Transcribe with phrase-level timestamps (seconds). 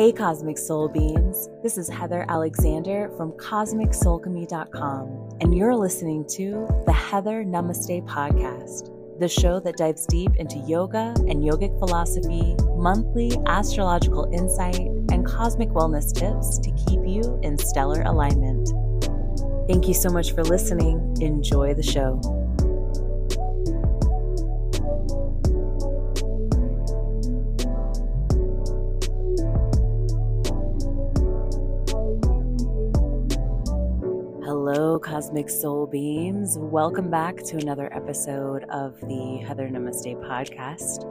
[0.00, 1.50] Hey, Cosmic Soul Beams.
[1.62, 9.28] This is Heather Alexander from CosmicSoulChemy.com, and you're listening to the Heather Namaste Podcast, the
[9.28, 16.14] show that dives deep into yoga and yogic philosophy, monthly astrological insight, and cosmic wellness
[16.14, 18.70] tips to keep you in stellar alignment.
[19.68, 21.14] Thank you so much for listening.
[21.20, 22.39] Enjoy the show.
[35.02, 36.56] Cosmic Soul Beams.
[36.58, 41.04] Welcome back to another episode of the Heather Namaste podcast.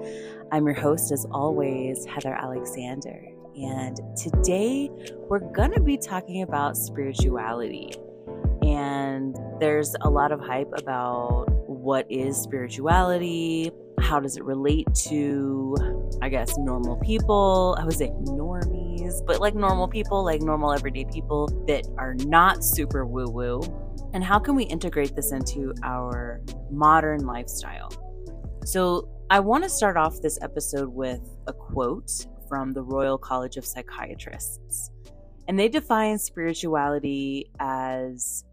[0.52, 3.26] I'm your host, as always, Heather Alexander.
[3.56, 4.90] And today
[5.28, 7.92] we're going to be talking about spirituality.
[8.62, 15.76] And there's a lot of hype about what is spirituality, how does it relate to,
[16.22, 17.76] I guess, normal people.
[17.80, 18.90] I would say normies
[19.26, 23.62] but like normal people, like normal everyday people that are not super woo woo.
[24.14, 27.92] And how can we integrate this into our modern lifestyle?
[28.66, 32.10] So, I want to start off this episode with a quote
[32.48, 34.90] from the Royal College of Psychiatrists.
[35.48, 38.44] And they define spirituality as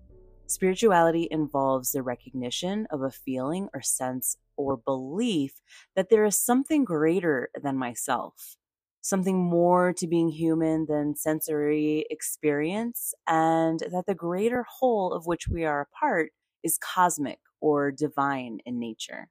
[0.46, 5.60] spirituality involves the recognition of a feeling or sense or belief
[5.94, 8.56] that there is something greater than myself
[9.08, 15.48] something more to being human than sensory experience, and that the greater whole of which
[15.48, 16.32] we are a part
[16.64, 19.28] is cosmic or divine in nature.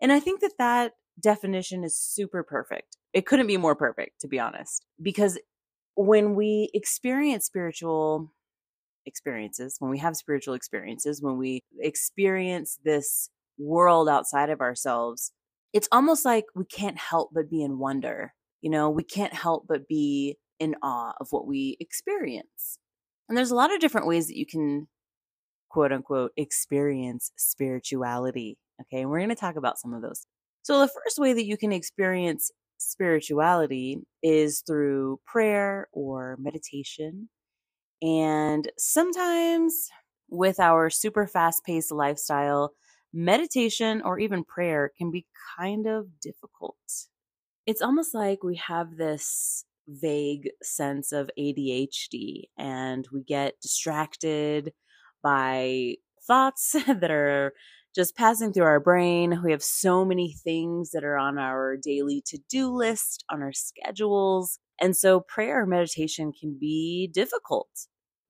[0.00, 2.96] And I think that that definition is super perfect.
[3.12, 5.38] It couldn't be more perfect, to be honest, because
[5.94, 8.32] when we experience spiritual
[9.04, 13.28] experiences, when we have spiritual experiences, when we experience this
[13.58, 15.32] world outside of ourselves,
[15.72, 19.66] it's almost like we can't help but be in wonder you know, we can't help
[19.68, 22.78] but be in awe of what we experience.
[23.28, 24.88] And there's a lot of different ways that you can
[25.70, 28.56] quote unquote experience spirituality.
[28.80, 29.02] Okay.
[29.02, 30.26] And we're going to talk about some of those.
[30.62, 37.28] So, the first way that you can experience spirituality is through prayer or meditation.
[38.02, 39.88] And sometimes
[40.30, 42.72] with our super fast paced lifestyle,
[43.12, 45.26] meditation or even prayer can be
[45.58, 46.76] kind of difficult
[47.68, 54.72] it's almost like we have this vague sense of ADHD and we get distracted
[55.22, 55.96] by
[56.26, 57.52] thoughts that are
[57.94, 59.42] just passing through our brain.
[59.44, 63.52] We have so many things that are on our daily to do list, on our
[63.52, 64.58] schedules.
[64.80, 67.68] And so prayer or meditation can be difficult.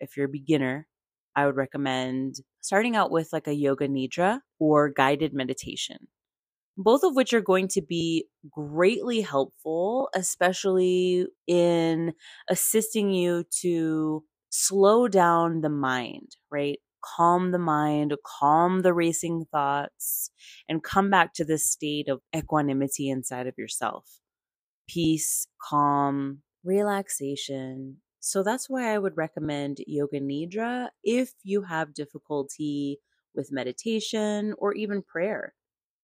[0.00, 0.88] If you're a beginner,
[1.36, 6.08] I would recommend starting out with like a yoga nidra or guided meditation
[6.78, 12.14] both of which are going to be greatly helpful, especially in
[12.48, 16.78] assisting you to slow down the mind, right?
[17.04, 20.30] Calm the mind, calm the racing thoughts,
[20.68, 24.20] and come back to this state of equanimity inside of yourself.
[24.88, 27.96] Peace, calm, relaxation.
[28.20, 33.00] So that's why I would recommend Yoga Nidra if you have difficulty
[33.34, 35.54] with meditation or even prayer.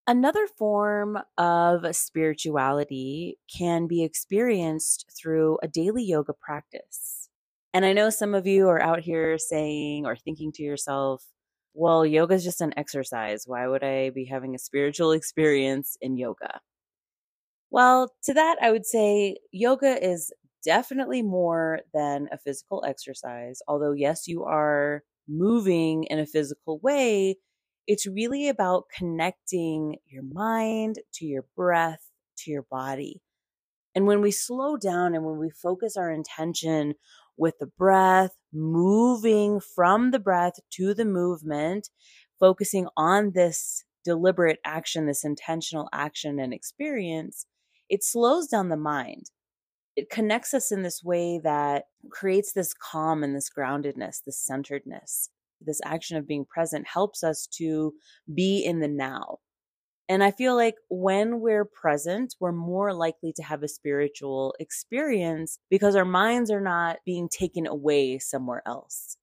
[0.07, 7.31] Another form of spirituality can be experienced through a daily yoga practice.
[7.73, 11.25] And I know some of you are out here saying or thinking to yourself,
[11.73, 13.45] well, yoga is just an exercise.
[13.47, 16.61] Why would I be having a spiritual experience in yoga?
[17.71, 20.33] Well, to that, I would say yoga is
[20.65, 23.61] definitely more than a physical exercise.
[23.67, 27.39] Although, yes, you are moving in a physical way,
[27.87, 33.21] it's really about connecting your mind to your breath to your body.
[33.95, 36.95] And when we slow down and when we focus our intention
[37.37, 41.91] with the breath, moving from the breath to the movement,
[42.41, 47.47] focusing on this deliberate action, this intentional action and experience,
[47.89, 49.31] it slows down the mind.
[49.97, 55.31] It connects us in this way that creates this calm and this groundedness, this centeredness
[55.65, 57.95] this action of being present helps us to
[58.33, 59.39] be in the now.
[60.09, 65.59] And I feel like when we're present, we're more likely to have a spiritual experience
[65.71, 69.17] because our minds are not being taken away somewhere else.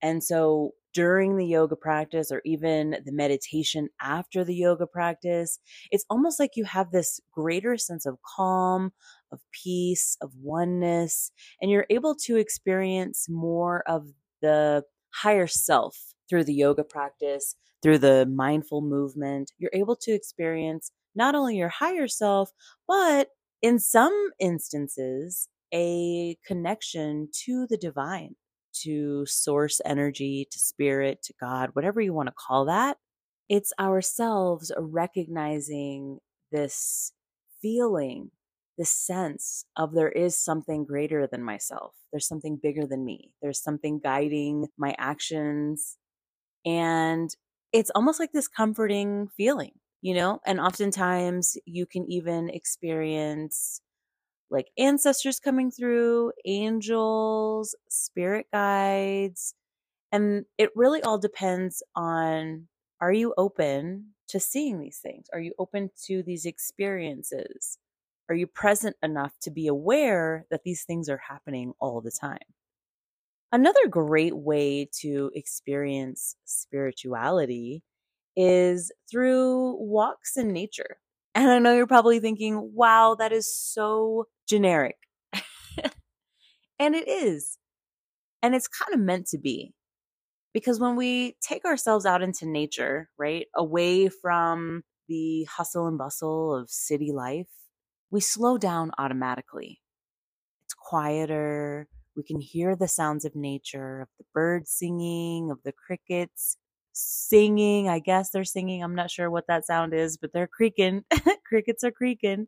[0.00, 5.58] And so during the yoga practice or even the meditation after the yoga practice,
[5.90, 8.92] it's almost like you have this greater sense of calm,
[9.32, 14.06] of peace, of oneness, and you're able to experience more of
[14.40, 14.84] the
[15.22, 15.96] higher self
[16.28, 19.52] through the yoga practice, through the mindful movement.
[19.58, 22.50] You're able to experience not only your higher self,
[22.88, 23.28] but
[23.62, 28.34] in some instances, a connection to the divine,
[28.82, 32.98] to source energy, to spirit, to God, whatever you want to call that.
[33.48, 36.18] It's ourselves recognizing
[36.50, 37.12] this
[37.60, 38.30] feeling,
[38.76, 41.94] this sense of there is something greater than myself.
[42.10, 43.30] There's something bigger than me.
[43.40, 45.96] There's something guiding my actions.
[46.66, 47.30] And
[47.72, 50.40] it's almost like this comforting feeling, you know?
[50.46, 53.80] And oftentimes you can even experience
[54.50, 59.54] like ancestors coming through, angels, spirit guides.
[60.12, 62.68] And it really all depends on
[63.00, 65.26] are you open to seeing these things?
[65.32, 67.78] Are you open to these experiences?
[68.28, 72.38] Are you present enough to be aware that these things are happening all the time?
[73.52, 77.82] Another great way to experience spirituality
[78.36, 80.96] is through walks in nature.
[81.34, 84.96] And I know you're probably thinking, wow, that is so generic.
[86.78, 87.58] and it is.
[88.42, 89.74] And it's kind of meant to be.
[90.52, 96.54] Because when we take ourselves out into nature, right, away from the hustle and bustle
[96.54, 97.48] of city life,
[98.10, 99.80] we slow down automatically.
[100.66, 101.88] It's quieter.
[102.16, 106.56] We can hear the sounds of nature, of the birds singing, of the crickets
[106.92, 107.88] singing.
[107.88, 108.82] I guess they're singing.
[108.82, 111.04] I'm not sure what that sound is, but they're creaking.
[111.48, 112.46] crickets are creaking.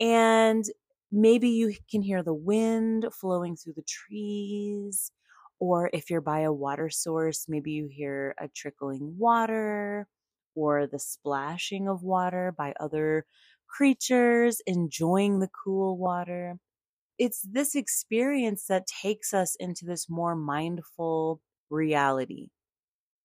[0.00, 0.64] And
[1.12, 5.12] maybe you can hear the wind flowing through the trees.
[5.58, 10.08] Or if you're by a water source, maybe you hear a trickling water
[10.54, 13.26] or the splashing of water by other
[13.76, 16.58] creatures enjoying the cool water.
[17.18, 21.40] It's this experience that takes us into this more mindful
[21.70, 22.48] reality.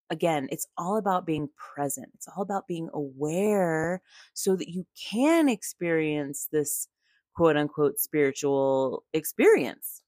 [0.09, 2.09] Again, it's all about being present.
[2.15, 4.01] It's all about being aware
[4.33, 6.87] so that you can experience this
[7.35, 10.03] quote unquote spiritual experience.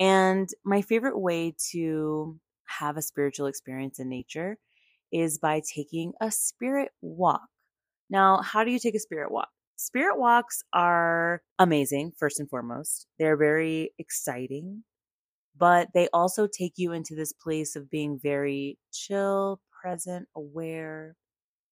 [0.00, 4.58] And my favorite way to have a spiritual experience in nature
[5.12, 7.42] is by taking a spirit walk.
[8.10, 9.48] Now, how do you take a spirit walk?
[9.76, 13.06] Spirit walks are amazing, first and foremost.
[13.18, 14.84] They're very exciting,
[15.56, 21.16] but they also take you into this place of being very chill, present, aware.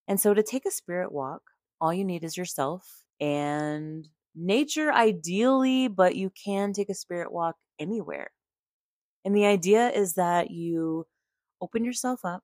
[0.09, 1.43] And so to take a spirit walk,
[1.81, 7.57] all you need is yourself and nature ideally, but you can take a spirit walk
[7.79, 8.31] anywhere.
[9.25, 11.07] And the idea is that you
[11.61, 12.43] open yourself up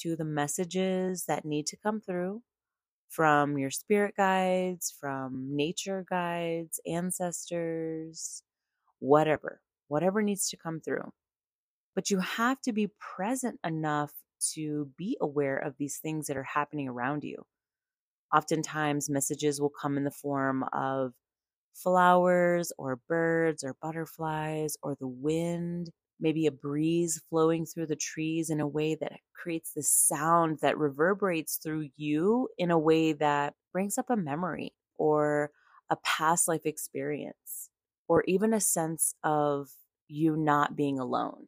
[0.00, 2.42] to the messages that need to come through
[3.14, 8.42] from your spirit guides, from nature guides, ancestors,
[8.98, 11.12] whatever, whatever needs to come through.
[11.94, 14.12] But you have to be present enough
[14.54, 17.44] to be aware of these things that are happening around you.
[18.34, 21.12] Oftentimes, messages will come in the form of
[21.72, 25.90] flowers or birds or butterflies or the wind,
[26.20, 30.78] maybe a breeze flowing through the trees in a way that creates this sound that
[30.78, 35.50] reverberates through you in a way that brings up a memory or
[35.90, 37.70] a past life experience
[38.08, 39.68] or even a sense of
[40.08, 41.46] you not being alone.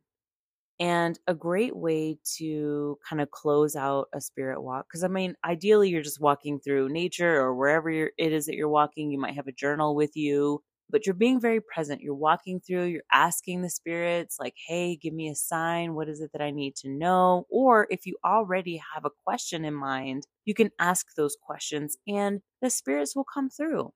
[0.78, 5.34] And a great way to kind of close out a spirit walk, because I mean,
[5.42, 9.10] ideally, you're just walking through nature or wherever it is that you're walking.
[9.10, 12.00] You might have a journal with you, but you're being very present.
[12.00, 15.94] You're walking through, you're asking the spirits, like, hey, give me a sign.
[15.94, 17.46] What is it that I need to know?
[17.50, 22.40] Or if you already have a question in mind, you can ask those questions and
[22.62, 23.92] the spirits will come through.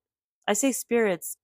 [0.49, 1.37] I say spirits,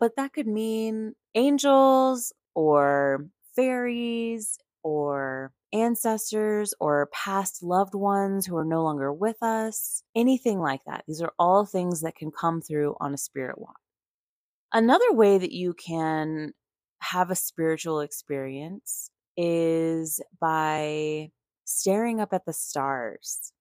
[0.00, 8.64] but that could mean angels or fairies or ancestors or past loved ones who are
[8.64, 11.04] no longer with us, anything like that.
[11.06, 13.76] These are all things that can come through on a spirit walk.
[14.74, 16.52] Another way that you can
[17.00, 21.30] have a spiritual experience is by
[21.64, 23.52] staring up at the stars.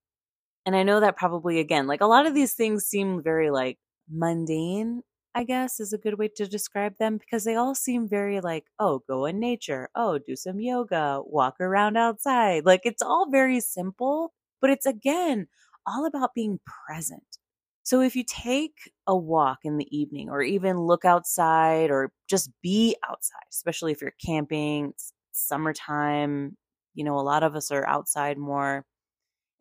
[0.65, 3.77] And I know that probably, again, like a lot of these things seem very like
[4.09, 5.03] mundane
[5.35, 8.65] I guess is a good way to describe them because they all seem very like,
[8.79, 9.89] oh, go in nature.
[9.95, 12.65] Oh, do some yoga, walk around outside.
[12.65, 15.47] Like it's all very simple, but it's again
[15.87, 17.39] all about being present.
[17.83, 22.49] So if you take a walk in the evening or even look outside or just
[22.61, 24.93] be outside, especially if you're camping,
[25.33, 26.57] summertime,
[26.93, 28.85] you know, a lot of us are outside more.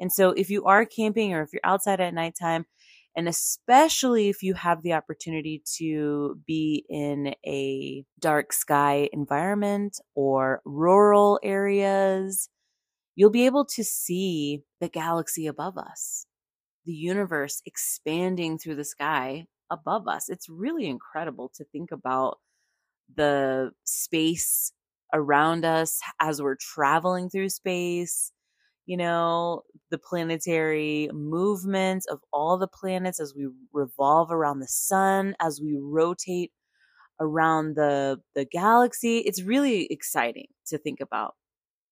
[0.00, 2.66] And so if you are camping or if you're outside at nighttime,
[3.16, 10.62] and especially if you have the opportunity to be in a dark sky environment or
[10.64, 12.48] rural areas,
[13.16, 16.26] you'll be able to see the galaxy above us,
[16.86, 20.28] the universe expanding through the sky above us.
[20.28, 22.38] It's really incredible to think about
[23.14, 24.72] the space
[25.14, 28.32] around us as we're traveling through space,
[28.86, 35.34] you know, the planetary movements of all the planets as we revolve around the sun,
[35.40, 36.52] as we rotate
[37.20, 39.18] around the the galaxy.
[39.18, 41.34] It's really exciting to think about.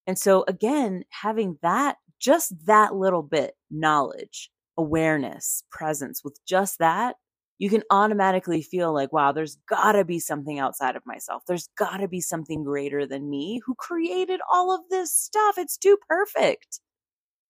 [0.06, 7.16] And so again, having that just that little bit knowledge, awareness, presence with just that
[7.58, 11.42] you can automatically feel like, wow, there's gotta be something outside of myself.
[11.46, 15.58] There's gotta be something greater than me who created all of this stuff.
[15.58, 16.80] It's too perfect.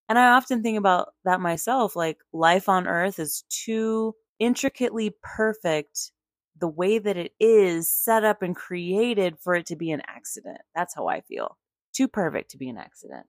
[0.09, 6.11] And I often think about that myself like, life on earth is too intricately perfect
[6.59, 10.59] the way that it is set up and created for it to be an accident.
[10.75, 11.57] That's how I feel.
[11.93, 13.27] Too perfect to be an accident.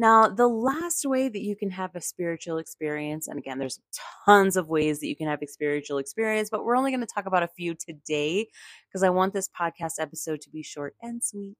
[0.00, 3.80] Now, the last way that you can have a spiritual experience, and again, there's
[4.24, 7.06] tons of ways that you can have a spiritual experience, but we're only going to
[7.12, 8.46] talk about a few today
[8.88, 11.56] because I want this podcast episode to be short and sweet.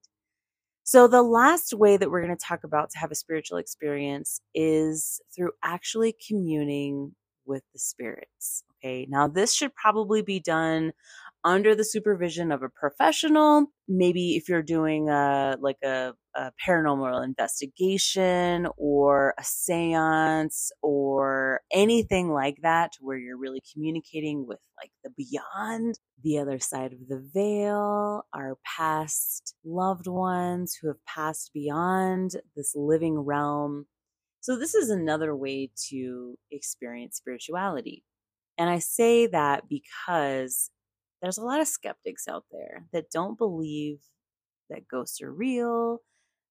[0.84, 4.40] So, the last way that we're going to talk about to have a spiritual experience
[4.54, 8.62] is through actually communing with the spirits.
[8.78, 9.06] Okay.
[9.10, 10.92] Now, this should probably be done
[11.44, 13.66] under the supervision of a professional.
[13.86, 22.30] Maybe if you're doing a like a, a paranormal investigation or a seance or anything
[22.30, 27.26] like that, where you're really communicating with like the beyond, the other side of the
[27.32, 33.86] veil, our past loved ones who have passed beyond this living realm.
[34.40, 38.04] So, this is another way to experience spirituality.
[38.56, 40.70] And I say that because
[41.22, 43.98] there's a lot of skeptics out there that don't believe
[44.70, 46.00] that ghosts are real,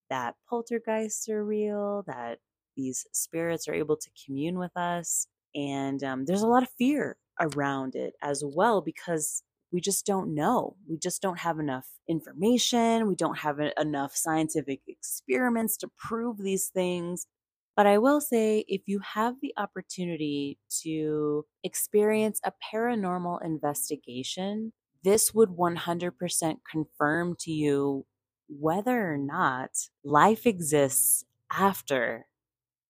[0.10, 2.40] that poltergeists are real, that
[2.76, 5.28] these spirits are able to commune with us.
[5.56, 10.34] And um, there's a lot of fear around it as well because we just don't
[10.34, 10.76] know.
[10.88, 13.08] We just don't have enough information.
[13.08, 17.28] We don't have enough scientific experiments to prove these things.
[17.77, 25.31] But I will say, if you have the opportunity to experience a paranormal investigation, this
[25.36, 28.07] would 100% confirm to you
[28.50, 29.69] whether or not
[30.03, 32.25] life exists after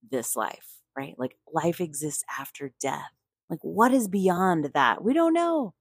[0.09, 1.15] this life, right?
[1.17, 3.11] Like life exists after death.
[3.49, 5.03] Like what is beyond that?
[5.03, 5.73] We don't know.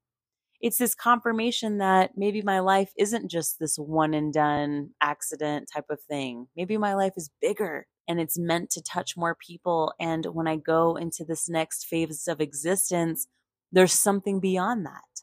[0.60, 5.86] It's this confirmation that maybe my life isn't just this one and done accident type
[5.90, 6.48] of thing.
[6.56, 9.92] Maybe my life is bigger and it's meant to touch more people.
[10.00, 13.26] And when I go into this next phase of existence,
[13.72, 15.22] there's something beyond that.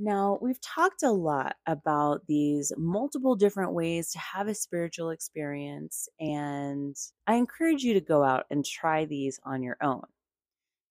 [0.00, 6.08] Now, we've talked a lot about these multiple different ways to have a spiritual experience,
[6.20, 6.94] and
[7.26, 10.04] I encourage you to go out and try these on your own.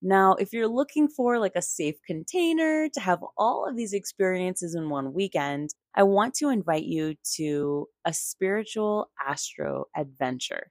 [0.02, 4.76] Now, if you're looking for like a safe container to have all of these experiences
[4.76, 10.70] in one weekend, I want to invite you to a spiritual astro adventure.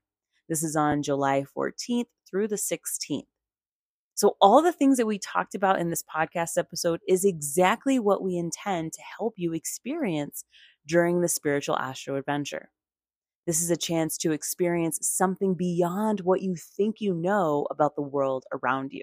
[0.48, 3.26] This is on July 14th through the 16th.
[4.14, 8.22] So, all the things that we talked about in this podcast episode is exactly what
[8.22, 10.44] we intend to help you experience
[10.86, 12.70] during the Spiritual Astro Adventure.
[13.46, 18.02] This is a chance to experience something beyond what you think you know about the
[18.02, 19.02] world around you.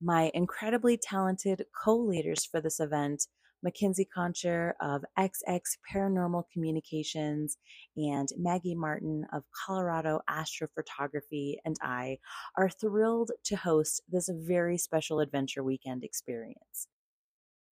[0.00, 3.26] My incredibly talented co leaders for this event
[3.62, 5.60] Mackenzie Concher of XX
[5.92, 7.56] Paranormal Communications
[7.96, 12.18] and Maggie Martin of Colorado Astrophotography and I
[12.56, 16.88] are thrilled to host this very special adventure weekend experience.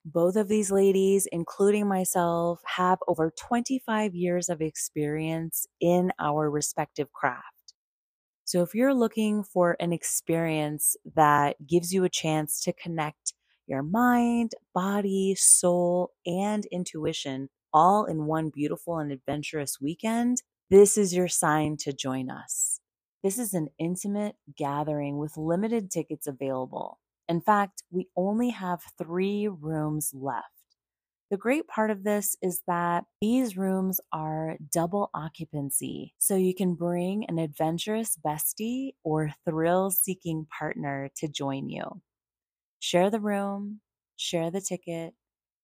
[0.04, 7.12] Both of these ladies, including myself, have over 25 years of experience in our respective
[7.12, 7.74] craft.
[8.44, 13.34] So if you're looking for an experience that gives you a chance to connect
[13.68, 21.14] your mind, body, soul, and intuition all in one beautiful and adventurous weekend, this is
[21.14, 22.80] your sign to join us.
[23.22, 26.98] This is an intimate gathering with limited tickets available.
[27.28, 30.46] In fact, we only have three rooms left.
[31.30, 36.74] The great part of this is that these rooms are double occupancy, so you can
[36.74, 42.00] bring an adventurous bestie or thrill seeking partner to join you.
[42.80, 43.80] Share the room,
[44.16, 45.14] share the ticket,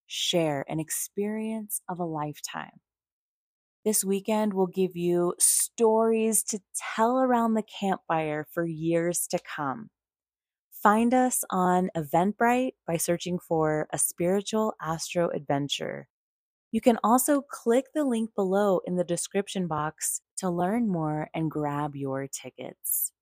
[0.06, 2.80] share an experience of a lifetime.
[3.84, 6.60] This weekend will give you stories to
[6.96, 9.90] tell around the campfire for years to come.
[10.72, 16.08] Find us on Eventbrite by searching for a spiritual astro adventure.
[16.72, 21.50] You can also click the link below in the description box to learn more and
[21.50, 23.12] grab your tickets.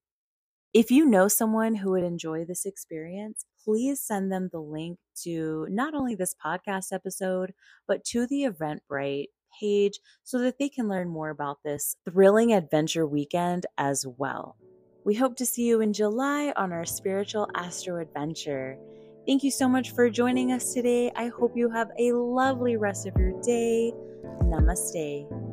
[0.73, 5.67] If you know someone who would enjoy this experience, please send them the link to
[5.71, 7.53] not only this podcast episode,
[7.87, 9.29] but to the Eventbrite
[9.61, 14.57] page so that they can learn more about this thrilling adventure weekend as well.
[15.05, 18.79] We hope to see you in July on our spiritual astro adventure.
[19.27, 21.13] Thank you so much for joining us today.
[21.17, 23.93] I hope you have a lovely rest of your day.
[24.43, 25.52] Namaste.